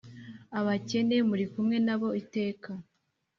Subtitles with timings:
[0.59, 2.71] Abakene muri kumwe na bo iteka